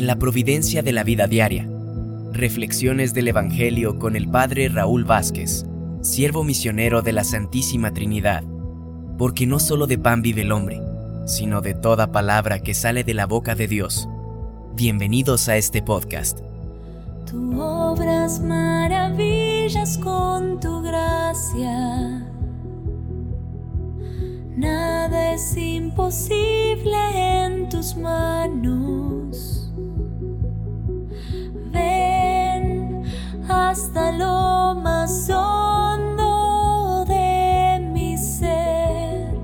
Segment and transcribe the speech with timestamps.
[0.00, 1.68] en la providencia de la vida diaria.
[2.32, 5.66] Reflexiones del Evangelio con el Padre Raúl Vázquez,
[6.00, 8.42] siervo misionero de la Santísima Trinidad.
[9.18, 10.80] Porque no solo de pan vive el hombre,
[11.26, 14.08] sino de toda palabra que sale de la boca de Dios.
[14.74, 16.38] Bienvenidos a este podcast.
[17.30, 22.26] Tú obras maravillas con tu gracia.
[24.56, 29.59] Nada es imposible en tus manos.
[33.50, 39.34] Hasta lo más hondo de mi ser.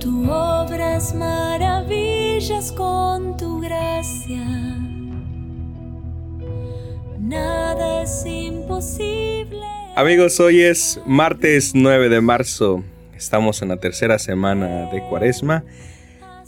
[0.00, 4.44] Tú obras maravillas con tu gracia.
[7.20, 9.62] Nada es imposible.
[9.94, 12.82] Amigos, hoy es martes 9 de marzo.
[13.16, 15.64] Estamos en la tercera semana de Cuaresma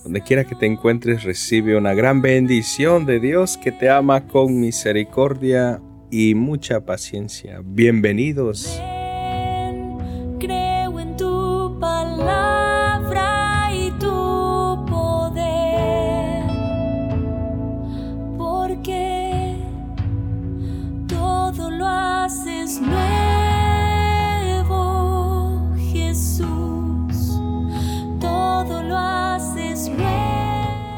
[0.05, 4.61] donde quiera que te encuentres, recibe una gran bendición de Dios que te ama con
[4.61, 7.61] misericordia y mucha paciencia.
[7.65, 8.81] Bienvenidos.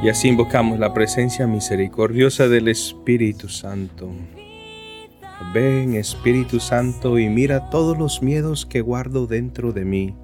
[0.03, 4.11] Y así invocamos la presencia misericordiosa del Espíritu Santo.
[5.55, 10.17] Ven Espíritu Santo y mira todos los miedos que guardo dentro de mí.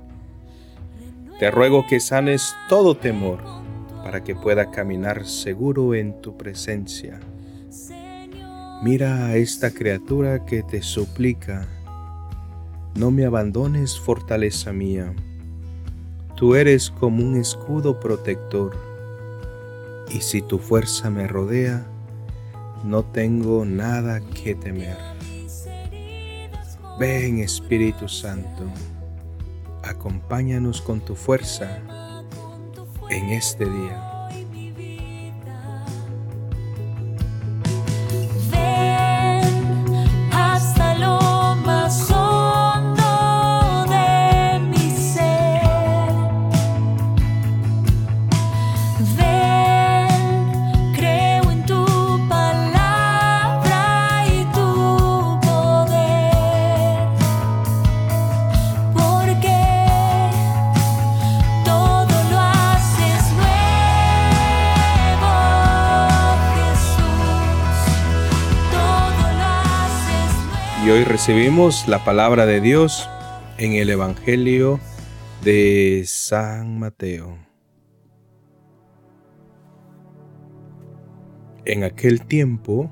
[1.39, 3.39] Te ruego que sanes todo temor
[4.03, 7.20] para que pueda caminar seguro en tu presencia.
[8.83, 11.69] Mira a esta criatura que te suplica.
[12.97, 15.14] No me abandones, fortaleza mía.
[16.35, 18.88] Tú eres como un escudo protector
[20.11, 21.86] y si tu fuerza me rodea,
[22.85, 24.96] no tengo nada que temer.
[26.98, 28.64] Ven Espíritu Santo,
[29.83, 31.79] acompáñanos con tu fuerza
[33.11, 34.17] en este día.
[70.89, 73.11] Y hoy recibimos la palabra de Dios
[73.59, 74.81] en el Evangelio
[75.45, 77.37] de San Mateo.
[81.67, 82.91] En aquel tiempo,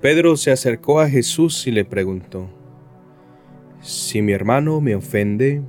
[0.00, 2.50] Pedro se acercó a Jesús y le preguntó,
[3.80, 5.62] Si mi hermano me ofende,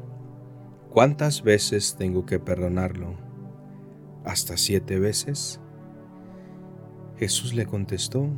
[0.89, 3.13] ¿cuántas veces tengo que perdonarlo?
[4.25, 5.61] ¿Hasta siete veces?
[7.19, 8.31] Jesús le contestó,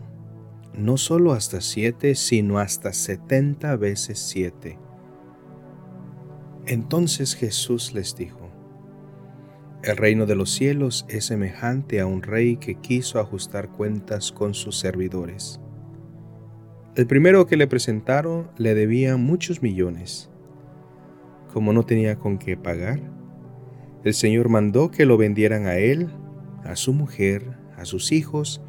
[0.74, 4.78] no solo hasta siete, sino hasta setenta veces siete.
[6.66, 8.50] Entonces Jesús les dijo,
[9.84, 14.54] El reino de los cielos es semejante a un rey que quiso ajustar cuentas con
[14.54, 15.60] sus servidores.
[16.96, 20.30] El primero que le presentaron le debía muchos millones.
[21.54, 23.00] Como no tenía con qué pagar,
[24.04, 26.10] el Señor mandó que lo vendieran a él,
[26.64, 28.62] a su mujer, a sus hijos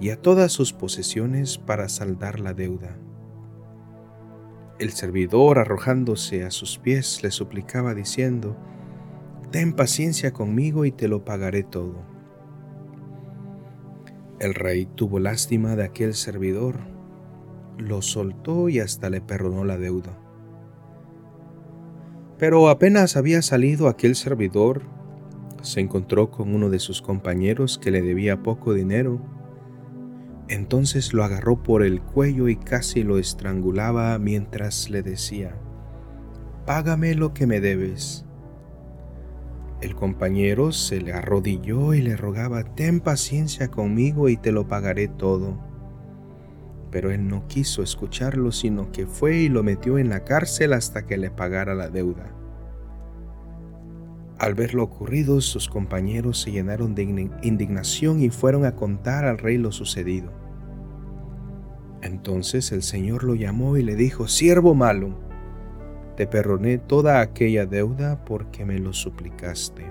[0.00, 2.96] y a todas sus posesiones para saldar la deuda.
[4.78, 8.56] El servidor, arrojándose a sus pies, le suplicaba diciendo,
[9.50, 11.94] Ten paciencia conmigo y te lo pagaré todo.
[14.38, 16.76] El rey tuvo lástima de aquel servidor,
[17.78, 20.18] lo soltó y hasta le perdonó la deuda.
[22.38, 24.82] Pero apenas había salido aquel servidor,
[25.62, 29.22] se encontró con uno de sus compañeros que le debía poco dinero
[30.48, 35.56] entonces lo agarró por el cuello y casi lo estrangulaba mientras le decía,
[36.64, 38.24] Págame lo que me debes.
[39.80, 45.08] El compañero se le arrodilló y le rogaba, Ten paciencia conmigo y te lo pagaré
[45.08, 45.58] todo.
[46.90, 51.06] Pero él no quiso escucharlo, sino que fue y lo metió en la cárcel hasta
[51.06, 52.35] que le pagara la deuda.
[54.38, 59.38] Al ver lo ocurrido, sus compañeros se llenaron de indignación y fueron a contar al
[59.38, 60.30] rey lo sucedido.
[62.02, 65.18] Entonces el Señor lo llamó y le dijo, siervo malo,
[66.16, 69.86] te perdoné toda aquella deuda porque me lo suplicaste.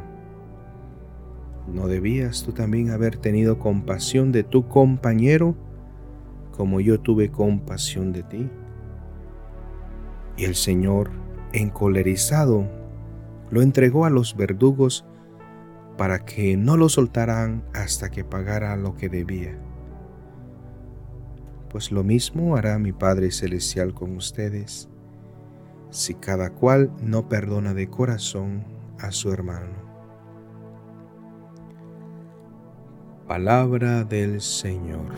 [1.68, 5.56] ¿No debías tú también haber tenido compasión de tu compañero
[6.56, 8.50] como yo tuve compasión de ti?
[10.38, 11.10] Y el Señor,
[11.54, 12.68] encolerizado,
[13.56, 15.06] lo entregó a los verdugos
[15.98, 19.58] para que no lo soltaran hasta que pagara lo que debía.
[21.70, 24.90] Pues lo mismo hará mi Padre Celestial con ustedes
[25.90, 28.66] si cada cual no perdona de corazón
[29.00, 29.86] a su hermano.
[33.26, 35.14] Palabra del Señor.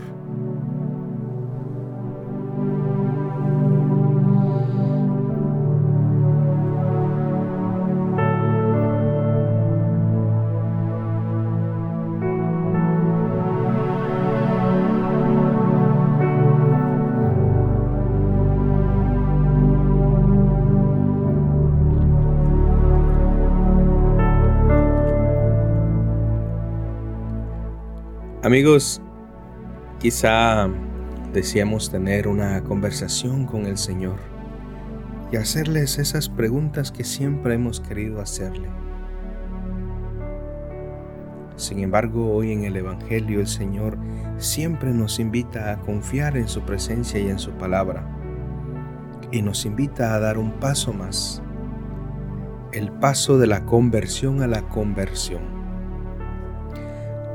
[28.48, 29.02] Amigos,
[30.00, 30.70] quizá
[31.34, 34.20] deseamos tener una conversación con el Señor
[35.34, 38.70] y hacerles esas preguntas que siempre hemos querido hacerle.
[41.58, 43.98] Sin embargo, hoy en el Evangelio el Señor
[44.38, 48.08] siempre nos invita a confiar en su presencia y en su palabra
[49.30, 51.44] y nos invita a dar un paso más,
[52.72, 55.57] el paso de la conversión a la conversión.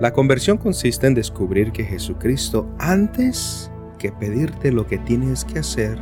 [0.02, 3.70] La conversión consiste en descubrir que Jesucristo, antes
[4.00, 5.96] que pedirte lo que tienes que hacer,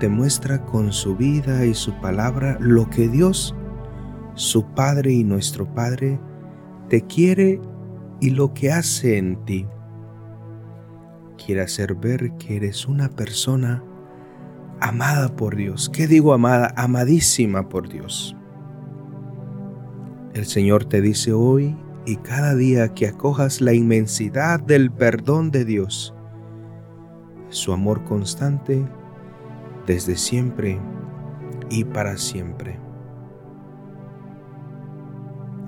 [0.00, 3.54] te muestra con su vida y su palabra lo que Dios,
[4.36, 6.18] su Padre y nuestro Padre,
[6.88, 7.60] te quiere
[8.22, 9.66] y lo que hace en ti.
[11.36, 13.84] Quiere hacer ver que eres una persona
[14.80, 15.90] amada por Dios.
[15.90, 16.72] ¿Qué digo amada?
[16.74, 18.34] Amadísima por Dios.
[20.32, 21.76] El Señor te dice hoy
[22.06, 26.14] y cada día que acojas la inmensidad del perdón de Dios,
[27.48, 28.86] su amor constante
[29.86, 30.78] desde siempre
[31.68, 32.78] y para siempre.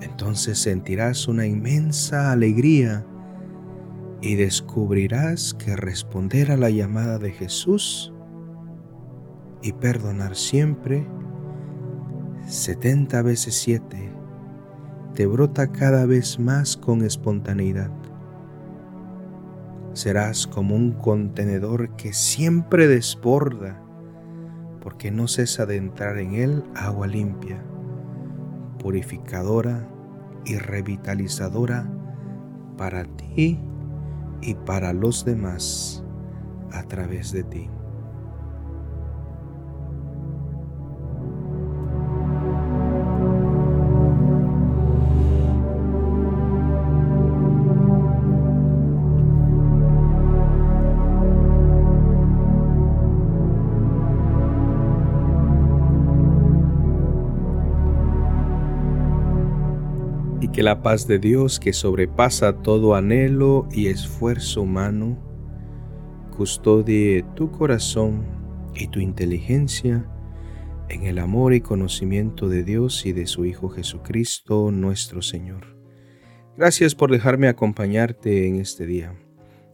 [0.01, 3.05] Entonces sentirás una inmensa alegría
[4.21, 8.13] y descubrirás que responder a la llamada de Jesús
[9.61, 11.05] y perdonar siempre,
[12.47, 14.11] setenta veces siete,
[15.19, 17.91] te brota cada vez más con espontaneidad.
[19.91, 23.83] Serás como un contenedor que siempre desborda,
[24.79, 27.61] porque no cesa de entrar en él agua limpia,
[28.81, 29.89] purificadora
[30.45, 31.91] y revitalizadora
[32.77, 33.59] para ti
[34.39, 36.01] y para los demás
[36.71, 37.69] a través de ti.
[60.53, 65.17] Que la paz de Dios que sobrepasa todo anhelo y esfuerzo humano,
[66.35, 68.25] custodie tu corazón
[68.73, 70.09] y tu inteligencia
[70.89, 75.77] en el amor y conocimiento de Dios y de su Hijo Jesucristo nuestro Señor.
[76.57, 79.15] Gracias por dejarme acompañarte en este día.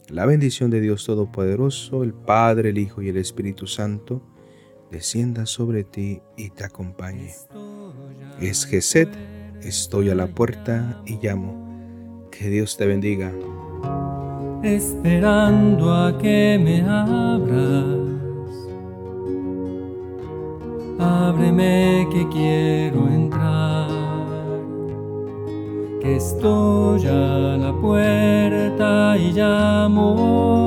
[0.08, 4.22] La bendición de Dios Todopoderoso, el Padre, el Hijo y el Espíritu Santo,
[4.90, 7.32] descienda sobre ti y te acompañe.
[8.40, 9.08] Es Geset
[9.62, 12.28] Estoy a la puerta y llamo.
[12.30, 13.32] Que Dios te bendiga.
[14.62, 18.06] Esperando a que me abras.
[20.98, 23.88] Ábreme que quiero entrar.
[26.00, 30.66] Que estoy a la puerta y llamo.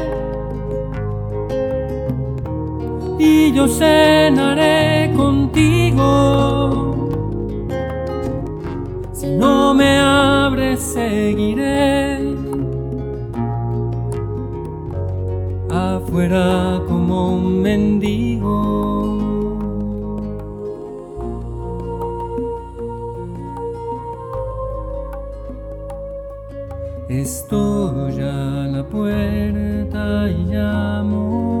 [3.23, 6.07] y yo cenaré contigo.
[9.13, 12.17] Si no me abres, seguiré
[15.69, 18.49] afuera como un mendigo.
[27.07, 31.60] Estoy a la puerta y llamo.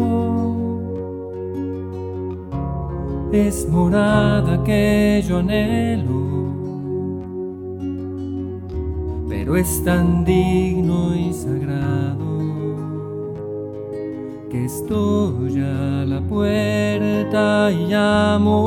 [3.47, 6.21] es morada que yo anhelo,
[9.27, 12.31] pero es tan digno y sagrado
[14.49, 18.57] que estoy a la puerta y llamo.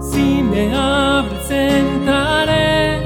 [0.00, 3.00] Si me abres entraré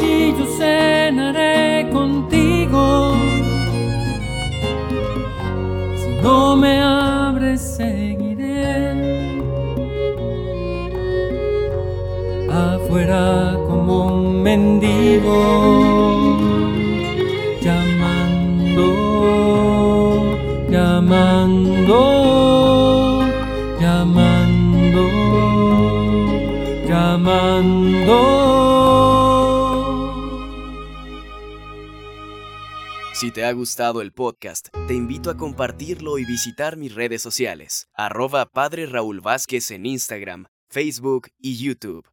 [0.00, 3.21] y yo cenaré contigo.
[6.22, 8.92] No me abres, seguiré
[12.48, 15.38] afuera como un mendigo,
[17.60, 18.86] llamando,
[20.70, 21.98] llamando,
[23.80, 25.02] llamando,
[26.88, 28.31] llamando.
[33.22, 37.86] Si te ha gustado el podcast, te invito a compartirlo y visitar mis redes sociales,
[37.94, 42.04] arroba Padre Raúl Vázquez en Instagram, Facebook y YouTube.